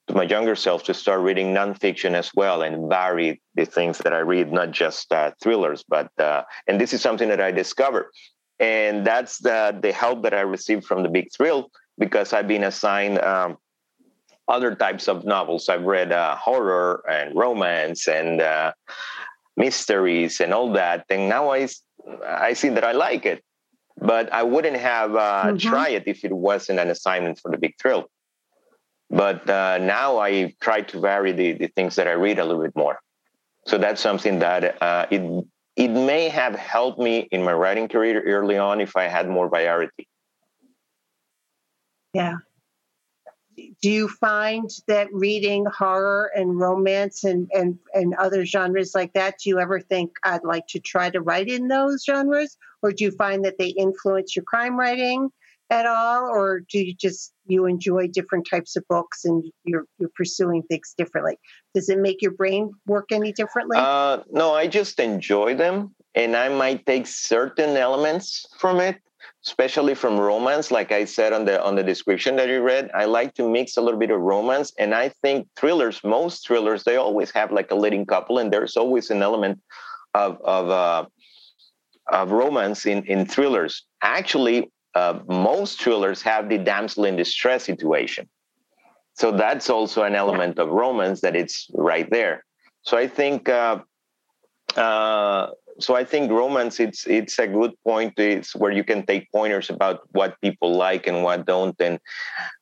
[0.08, 4.14] to my younger self to start reading nonfiction as well and vary the things that
[4.14, 5.84] I read, not just uh, thrillers.
[5.88, 8.10] But uh, and this is something that I discovered,
[8.60, 12.64] and that's the the help that I received from the Big Thrill because I've been
[12.64, 13.20] assigned.
[13.20, 13.58] Um,
[14.48, 15.70] other types of novels.
[15.70, 18.74] I've read uh, horror and romance and uh,
[19.56, 21.06] mysteries and all that.
[21.08, 21.68] And now I,
[22.26, 23.44] I see that I like it
[24.02, 25.58] but I wouldn't have uh, mm-hmm.
[25.58, 28.10] tried it if it wasn't an assignment for the Big Thrill.
[29.10, 32.62] But uh, now I try to vary the, the things that I read a little
[32.62, 33.00] bit more.
[33.66, 38.22] So that's something that uh, it it may have helped me in my writing career
[38.22, 40.08] early on if I had more variety.
[42.14, 42.38] Yeah,
[43.82, 49.36] do you find that reading horror and romance and, and, and other genres like that,
[49.44, 52.58] do you ever think I'd like to try to write in those genres?
[52.82, 55.30] Or do you find that they influence your crime writing
[55.70, 56.24] at all?
[56.24, 60.94] Or do you just you enjoy different types of books and you're you're pursuing things
[60.98, 61.38] differently?
[61.74, 63.78] Does it make your brain work any differently?
[63.80, 69.00] Uh, no, I just enjoy them and I might take certain elements from it
[69.46, 73.06] especially from romance like i said on the on the description that you read i
[73.06, 76.98] like to mix a little bit of romance and i think thrillers most thrillers they
[76.98, 79.60] always have like a leading couple and there's always an element
[80.14, 81.06] of of uh,
[82.12, 83.86] of romance in in thrillers.
[84.02, 88.28] Actually uh, most thrillers have the damsel in distress situation.
[89.14, 92.46] So that's also an element of romance that it's right there.
[92.82, 93.80] So i think uh,
[94.76, 95.48] uh,
[95.80, 98.14] so I think romance it's it's a good point.
[98.18, 102.00] It's where you can take pointers about what people like and what don't, and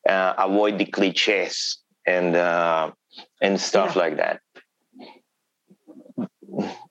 [0.08, 2.92] uh, avoid the cliches and uh,
[3.42, 4.02] and stuff yeah.
[4.02, 4.42] like that.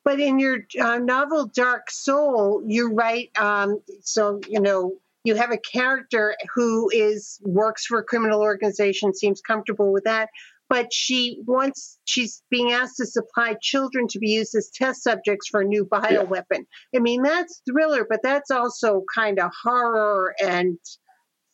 [0.05, 5.51] But in your uh, novel Dark Soul, you write um, so you know you have
[5.51, 10.31] a character who is works for a criminal organization, seems comfortable with that,
[10.69, 15.49] but she wants she's being asked to supply children to be used as test subjects
[15.49, 16.65] for a new bioweapon.
[16.93, 16.99] Yeah.
[16.99, 20.79] I mean, that's thriller, but that's also kind of horror and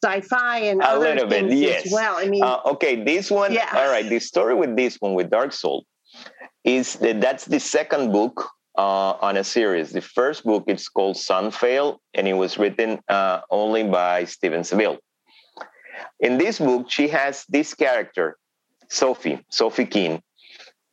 [0.03, 1.87] sci-fi and a little bit, yes.
[1.87, 2.17] as well.
[2.17, 3.53] I mean, uh, okay, this one.
[3.53, 3.69] Yeah.
[3.73, 5.85] All right, the story with this one with Dark Soul
[6.65, 8.49] is that that's the second book
[8.79, 9.93] uh, on a series.
[9.93, 14.99] The first book it's called Sunfail, and it was written uh, only by Steven Savile.
[16.21, 18.37] In this book, she has this character
[18.93, 20.21] Sophie, Sophie Keane.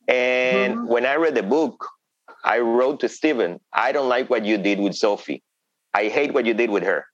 [0.08, 0.86] And mm-hmm.
[0.86, 1.86] when I read the book,
[2.42, 5.42] I wrote to Steven, I don't like what you did with Sophie.
[5.92, 7.04] I hate what you did with her.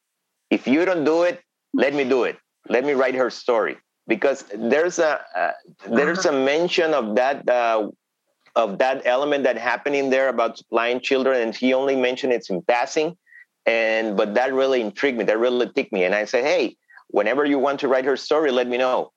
[0.48, 1.42] If you don't do it,
[1.74, 2.38] let me do it.
[2.68, 5.52] Let me write her story because there's a uh,
[5.88, 6.36] there's uh-huh.
[6.36, 7.88] a mention of that uh,
[8.54, 12.46] of that element that happened in there about supplying children, and he only mentioned it
[12.48, 13.16] in passing.
[13.66, 15.24] And but that really intrigued me.
[15.24, 16.04] That really ticked me.
[16.04, 16.76] And I said, hey,
[17.08, 19.10] whenever you want to write her story, let me know.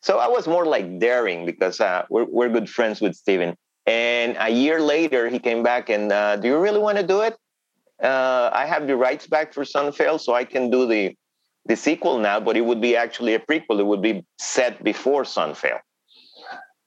[0.00, 3.56] So I was more like daring because uh, we're, we're good friends with Steven.
[3.86, 7.22] And a year later, he came back and, uh, do you really want to do
[7.22, 7.36] it?
[8.02, 11.16] Uh, I have the rights back for Sunfail, so I can do the
[11.66, 13.78] the sequel now, but it would be actually a prequel.
[13.78, 15.80] It would be set before Sunfail.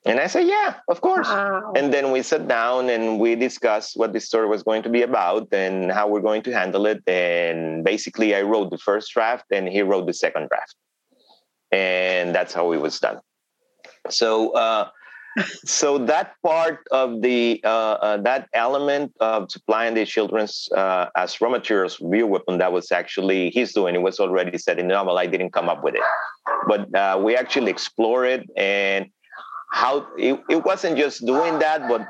[0.06, 1.28] And I said, yeah, of course.
[1.28, 1.74] Wow.
[1.76, 5.04] And then we sat down and we discussed what the story was going to be
[5.04, 7.04] about and how we're going to handle it.
[7.08, 10.76] And basically, I wrote the first draft and he wrote the second draft
[11.72, 13.20] and that's how it was done.
[14.10, 14.90] So, uh,
[15.66, 21.40] so that part of the uh, uh, that element of supplying the children's uh, as
[21.40, 23.96] raw materials real weapon that was actually he's doing.
[23.96, 25.18] It was already said in the novel.
[25.18, 26.02] I didn't come up with it,
[26.68, 29.08] but uh, we actually explore it and
[29.72, 32.06] how it, it wasn't just doing that, but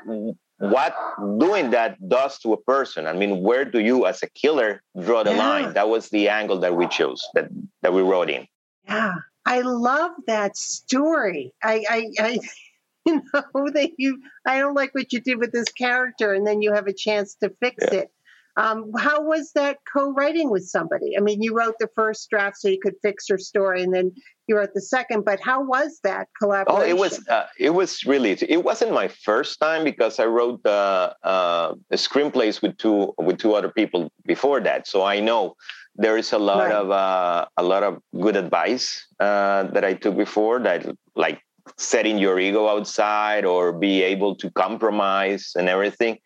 [0.58, 0.96] what
[1.40, 3.06] doing that does to a person.
[3.06, 5.48] I mean, where do you, as a killer, draw the yeah.
[5.48, 5.74] line?
[5.74, 7.50] That was the angle that we chose that
[7.84, 8.48] that we wrote in.
[8.86, 9.14] Yeah.
[9.46, 11.54] I love that story.
[11.64, 12.40] I, I, I
[13.06, 16.62] you know that you I don't like what you did with this character, and then
[16.62, 18.00] you have a chance to fix yeah.
[18.02, 18.12] it.
[18.58, 21.18] Um, how was that co-writing with somebody?
[21.18, 24.12] I mean, you wrote the first draft so you could fix her story, and then
[24.48, 25.24] you wrote the second.
[25.24, 26.82] But how was that collaboration?
[26.82, 30.66] Oh, it was uh, it was really it wasn't my first time because I wrote
[30.66, 35.56] uh, uh, screenplays with two with two other people before that, so I know
[35.96, 36.72] there is a lot right.
[36.72, 40.86] of uh, a lot of good advice uh, that I took before that
[41.16, 41.42] like
[41.78, 46.18] setting your ego outside or be able to compromise and everything.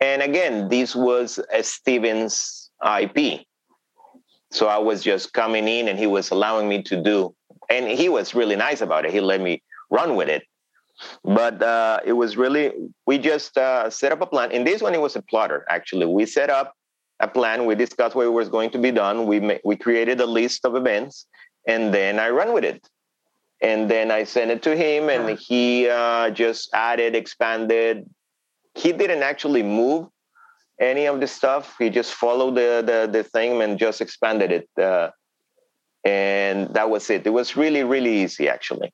[0.00, 3.46] And again, this was a Stevens IP.
[4.50, 7.34] So I was just coming in and he was allowing me to do,
[7.70, 9.12] and he was really nice about it.
[9.12, 10.42] He let me run with it.
[11.24, 12.72] But uh, it was really,
[13.06, 14.50] we just uh, set up a plan.
[14.50, 16.06] In this one, it was a plotter, actually.
[16.06, 16.74] We set up
[17.22, 17.64] a plan.
[17.64, 19.26] We discussed what was going to be done.
[19.26, 21.26] We, ma- we created a list of events,
[21.66, 22.86] and then I run with it
[23.62, 28.10] and then I sent it to him, and he uh, just added, expanded.
[28.74, 30.08] He didn't actually move
[30.80, 31.76] any of the stuff.
[31.78, 35.10] He just followed the the, the thing and just expanded it, uh,
[36.04, 37.24] and that was it.
[37.24, 38.92] It was really really easy actually,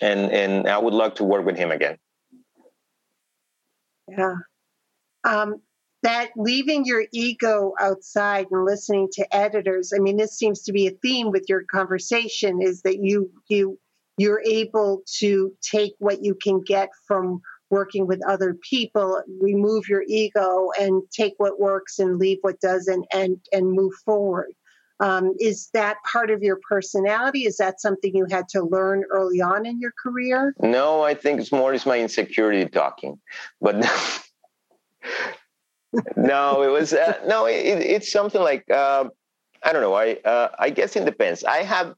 [0.00, 1.96] and and I would love to work with him again.
[4.08, 4.34] Yeah.
[5.24, 5.62] Um,
[6.02, 10.86] that leaving your ego outside and listening to editors i mean this seems to be
[10.86, 13.78] a theme with your conversation is that you you
[14.18, 17.40] you're able to take what you can get from
[17.72, 23.04] working with other people remove your ego and take what works and leave what doesn't
[23.12, 24.52] and and move forward.
[25.00, 27.46] Um, is that part of your personality?
[27.46, 30.54] Is that something you had to learn early on in your career?
[30.60, 33.18] No i think it's more is my insecurity talking
[33.60, 33.76] but
[36.16, 37.46] no, it was uh, no.
[37.46, 39.04] It, it's something like uh,
[39.62, 39.94] I don't know.
[39.94, 41.44] I uh, I guess it depends.
[41.44, 41.94] I have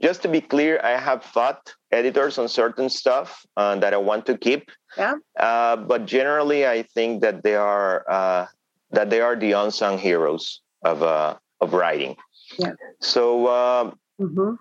[0.00, 0.80] just to be clear.
[0.82, 4.70] I have thought editors on certain stuff uh, that I want to keep.
[4.96, 5.14] Yeah.
[5.38, 8.46] Uh, but generally, I think that they are uh,
[8.90, 12.16] that they are the unsung heroes of of writing.
[12.58, 12.74] Yeah.
[13.00, 14.54] So um, mm-hmm.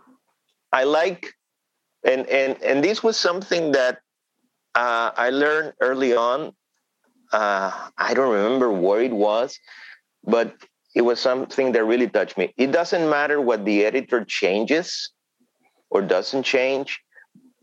[0.72, 1.34] I like,
[2.04, 4.00] and and and this was something that
[4.74, 6.54] I learned early on
[7.32, 9.60] uh, I don't remember where it was,
[10.24, 10.56] but
[10.96, 12.54] it was something that really touched me.
[12.58, 15.12] It doesn't matter what the editor changes
[15.90, 17.02] or doesn't change.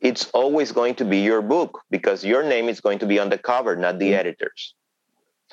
[0.00, 3.30] It's always going to be your book because your name is going to be on
[3.30, 4.20] the cover, not the mm-hmm.
[4.20, 4.74] editor's.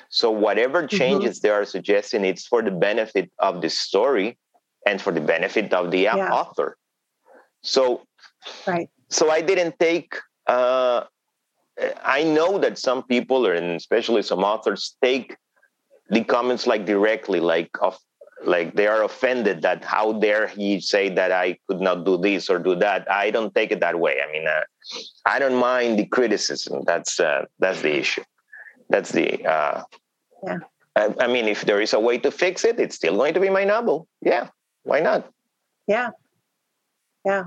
[0.08, 0.96] So whatever mm-hmm.
[0.96, 1.46] changes mm-hmm.
[1.46, 4.38] they are suggesting, it's for the benefit of the story
[4.86, 6.30] and for the benefit of the yeah.
[6.30, 6.76] author.
[7.62, 8.02] So,
[8.66, 8.88] right.
[9.08, 11.04] So I didn't take uh,
[12.02, 15.36] I know that some people, and especially some authors, take
[16.10, 17.98] the comments like directly, like of
[18.44, 22.48] like they are offended that how dare he say that I could not do this
[22.48, 23.10] or do that.
[23.10, 24.16] I don't take it that way.
[24.26, 24.62] I mean, uh,
[25.26, 26.82] I don't mind the criticism.
[26.86, 28.24] That's uh, that's the issue.
[28.88, 29.82] That's the uh,
[30.46, 30.58] yeah.
[30.96, 33.40] I, I mean, if there is a way to fix it, it's still going to
[33.40, 34.08] be my novel.
[34.20, 34.48] Yeah,
[34.82, 35.30] why not?
[35.86, 36.10] Yeah,
[37.24, 37.44] yeah.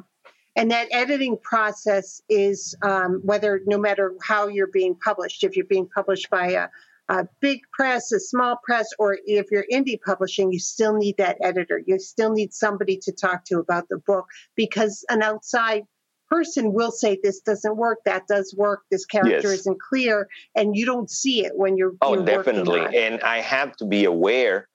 [0.56, 5.66] And that editing process is um, whether, no matter how you're being published, if you're
[5.66, 6.68] being published by a,
[7.10, 11.38] a big press, a small press, or if you're indie publishing, you still need that
[11.42, 11.82] editor.
[11.86, 15.84] You still need somebody to talk to about the book because an outside
[16.30, 19.60] person will say this doesn't work that does work this character yes.
[19.60, 23.76] isn't clear and you don't see it when you're oh you're definitely and i have
[23.76, 24.68] to be aware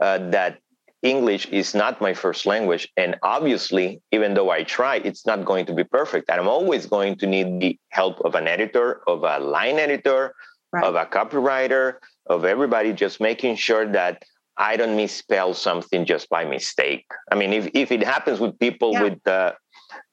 [0.00, 0.58] uh, that
[1.06, 2.88] English is not my first language.
[2.96, 6.28] And obviously, even though I try, it's not going to be perfect.
[6.30, 10.34] And I'm always going to need the help of an editor, of a line editor,
[10.72, 10.84] right.
[10.84, 11.84] of a copywriter,
[12.26, 14.22] of everybody just making sure that
[14.56, 17.06] I don't misspell something just by mistake.
[17.30, 19.02] I mean, if, if it happens with people yeah.
[19.04, 19.52] with uh,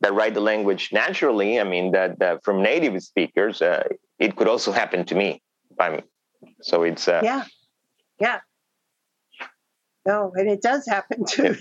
[0.01, 3.83] that write the language naturally, I mean, that, that from native speakers, uh,
[4.19, 5.41] it could also happen to me.
[5.79, 6.01] I'm,
[6.61, 7.45] so it's uh, yeah,
[8.19, 8.39] yeah.
[10.05, 11.55] No, and it does happen to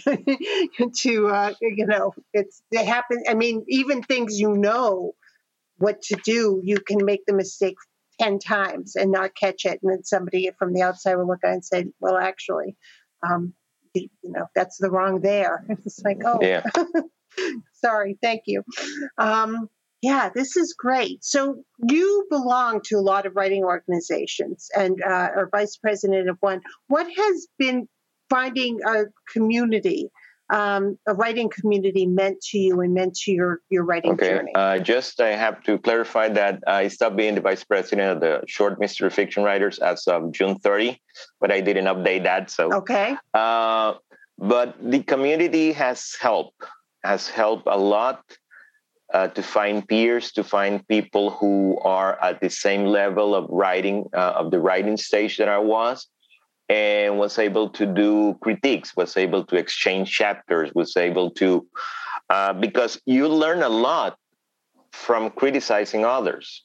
[0.97, 3.24] to uh, you know it's it happens.
[3.28, 5.12] I mean, even things you know
[5.78, 7.76] what to do, you can make the mistake
[8.20, 11.51] ten times and not catch it, and then somebody from the outside will look at
[11.51, 12.76] it and say, "Well, actually,
[13.22, 13.55] um,
[13.95, 16.64] you, you know, that's the wrong there." It's like, oh, yeah.
[17.74, 18.64] sorry, thank you.
[19.18, 19.68] Um,
[20.03, 21.24] yeah, this is great.
[21.24, 26.38] So you belong to a lot of writing organizations and uh, are vice president of
[26.40, 26.61] one.
[26.88, 27.88] What has been
[28.33, 30.11] finding a community,
[30.51, 34.30] um, a writing community meant to you and meant to your, your writing okay.
[34.30, 34.53] journey?
[34.55, 38.43] Uh, just I have to clarify that I stopped being the vice president of the
[38.47, 40.99] short mystery fiction writers as of June 30,
[41.41, 42.51] but I didn't update that.
[42.51, 43.16] So okay.
[43.35, 43.95] Uh,
[44.39, 46.64] but the community has helped
[47.05, 48.22] has helped a lot
[49.12, 54.07] uh, to find peers, to find people who are at the same level of writing
[54.14, 56.07] uh, of the writing stage that I was
[56.69, 61.67] and was able to do critiques, was able to exchange chapters, was able to,
[62.31, 64.17] uh, because you learn a lot
[64.93, 66.65] from criticizing others.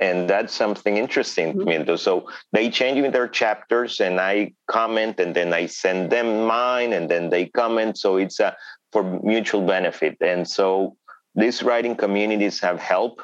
[0.00, 1.96] And that's something interesting to me.
[1.96, 7.08] So they change their chapters, and I comment, and then I send them mine, and
[7.08, 7.98] then they comment.
[7.98, 8.56] So it's a,
[8.90, 10.16] for mutual benefit.
[10.20, 10.96] And so
[11.36, 13.22] these writing communities have helped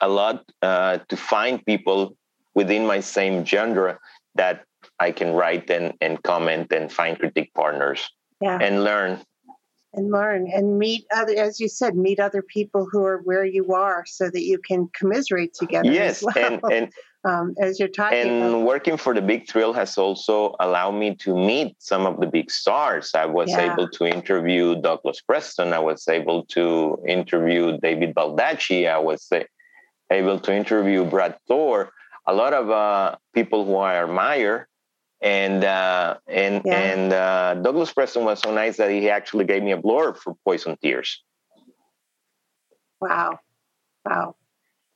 [0.00, 2.16] a lot uh, to find people
[2.54, 3.98] within my same genre
[4.36, 4.64] that
[5.00, 8.58] I can write and, and comment and find critique partners yeah.
[8.60, 9.20] and learn.
[9.92, 13.72] And learn and meet other, as you said, meet other people who are where you
[13.74, 15.90] are so that you can commiserate together.
[15.90, 16.22] Yes.
[16.22, 16.34] Well.
[16.36, 16.92] And, and
[17.24, 18.66] um, as you're talking and about.
[18.66, 22.50] working for the big thrill has also allowed me to meet some of the big
[22.50, 23.72] stars i was yeah.
[23.72, 29.30] able to interview douglas preston i was able to interview david baldacci i was
[30.10, 31.90] able to interview brad thor
[32.26, 34.68] a lot of uh, people who i admire
[35.20, 36.74] and uh, and yeah.
[36.74, 40.34] and uh, douglas preston was so nice that he actually gave me a blurb for
[40.44, 41.22] poison tears.
[43.00, 43.38] Wow.
[44.04, 44.36] Wow.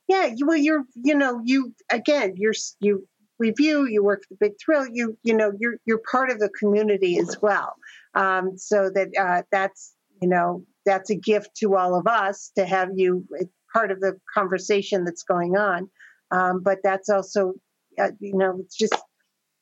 [0.07, 3.07] Yeah you, well you're you know you again you're you
[3.37, 6.49] review you work for the big thrill you you know you're you're part of the
[6.49, 7.75] community as well.
[8.15, 12.65] Um, so that uh, that's you know that's a gift to all of us to
[12.65, 13.25] have you
[13.71, 15.89] part of the conversation that's going on.
[16.31, 17.53] Um, but that's also
[17.99, 18.95] uh, you know it's just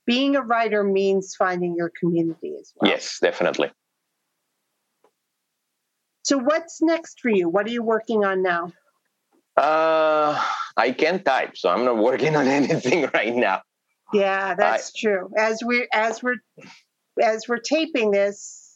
[0.08, 3.72] being a writer means finding your community as well yes definitely
[6.24, 8.72] so what's next for you what are you working on now
[9.58, 10.40] uh,
[10.78, 13.62] I can't type, so I'm not working on anything right now.
[14.14, 15.32] Yeah, that's I, true.
[15.36, 16.38] As we as we're
[17.22, 18.67] as we're taping this,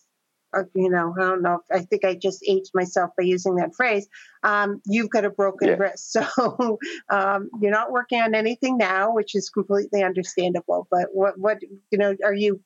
[0.76, 1.60] you know, I don't know.
[1.72, 4.08] I think I just aged myself by using that phrase.
[4.44, 5.76] Um, you've got a broken yeah.
[5.76, 6.80] wrist, so
[7.10, 10.88] um, you're not working on anything now, which is completely understandable.
[10.90, 11.60] But what what
[11.92, 12.62] you know, are you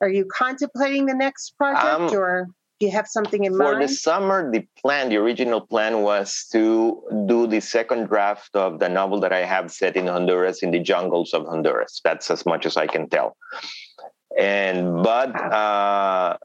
[0.00, 2.48] are you contemplating the next project um, or?
[2.80, 3.74] Do you have something in for mind?
[3.74, 8.78] For the summer, the plan, the original plan was to do the second draft of
[8.78, 12.00] the novel that I have set in Honduras, in the jungles of Honduras.
[12.04, 13.36] That's as much as I can tell.
[14.38, 16.36] And but uh,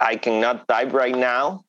[0.00, 1.64] I cannot type right now,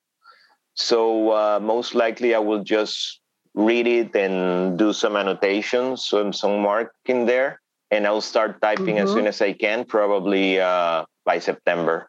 [0.74, 3.20] so uh, most likely I will just
[3.54, 7.62] read it and do some annotations, some some mark in there,
[7.92, 9.06] and I'll start typing mm-hmm.
[9.06, 12.08] as soon as I can, probably uh, by September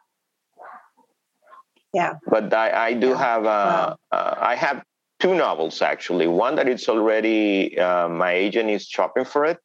[1.93, 3.18] yeah but i, I do yeah.
[3.18, 3.97] have uh, wow.
[4.11, 4.83] uh, i have
[5.20, 9.59] two novels actually one that it's already uh, my agent is shopping for it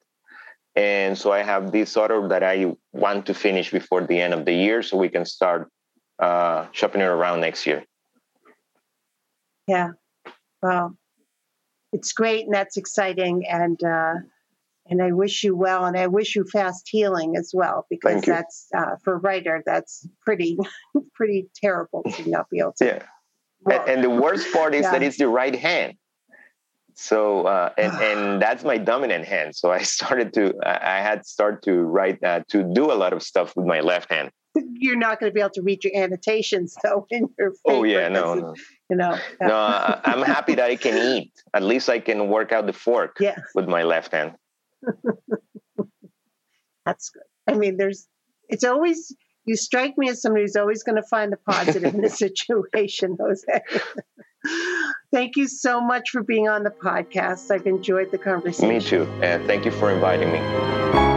[0.75, 4.45] and so i have this other that i want to finish before the end of
[4.45, 5.69] the year so we can start
[6.19, 7.83] uh, shopping it around next year
[9.67, 9.89] yeah
[10.61, 10.95] well
[11.93, 14.15] it's great and that's exciting and uh,
[14.89, 18.67] and I wish you well, and I wish you fast healing as well, because that's
[18.75, 20.57] uh, for a writer that's pretty
[21.13, 22.85] pretty terrible to not be able to.
[22.85, 23.03] Yeah,
[23.65, 24.91] and, and, the worst part is yeah.
[24.91, 25.95] that it's the right hand.
[26.93, 29.55] So uh, and and that's my dominant hand.
[29.55, 33.21] So I started to I had started to write uh, to do a lot of
[33.23, 34.31] stuff with my left hand.
[34.73, 37.53] You're not going to be able to read your annotations though in your.
[37.65, 38.55] Oh yeah, no, no.
[38.89, 39.17] You know.
[39.41, 41.31] no, uh, I'm happy that I can eat.
[41.53, 43.37] At least I can work out the fork yeah.
[43.53, 44.33] with my left hand.
[46.85, 47.23] That's good.
[47.47, 48.07] I mean, there's,
[48.47, 49.13] it's always,
[49.45, 53.17] you strike me as somebody who's always going to find the positive in the situation,
[53.19, 53.61] Jose.
[55.11, 57.51] thank you so much for being on the podcast.
[57.51, 58.69] I've enjoyed the conversation.
[58.69, 59.03] Me too.
[59.21, 61.16] And thank you for inviting me.